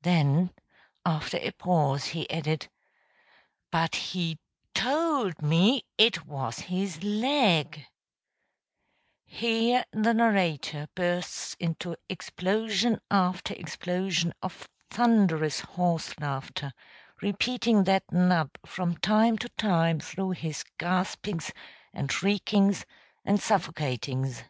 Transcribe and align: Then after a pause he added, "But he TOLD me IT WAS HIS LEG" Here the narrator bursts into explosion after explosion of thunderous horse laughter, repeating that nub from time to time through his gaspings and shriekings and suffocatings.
Then 0.00 0.52
after 1.04 1.36
a 1.36 1.50
pause 1.50 2.06
he 2.06 2.30
added, 2.30 2.70
"But 3.70 3.94
he 3.94 4.38
TOLD 4.72 5.42
me 5.42 5.84
IT 5.98 6.24
WAS 6.24 6.60
HIS 6.60 7.02
LEG" 7.02 7.84
Here 9.26 9.84
the 9.92 10.14
narrator 10.14 10.88
bursts 10.94 11.56
into 11.60 11.94
explosion 12.08 13.02
after 13.10 13.52
explosion 13.52 14.32
of 14.42 14.66
thunderous 14.90 15.60
horse 15.60 16.18
laughter, 16.18 16.72
repeating 17.20 17.84
that 17.84 18.10
nub 18.10 18.52
from 18.64 18.96
time 18.96 19.36
to 19.36 19.50
time 19.58 20.00
through 20.00 20.30
his 20.30 20.64
gaspings 20.78 21.52
and 21.92 22.10
shriekings 22.10 22.86
and 23.26 23.42
suffocatings. 23.42 24.42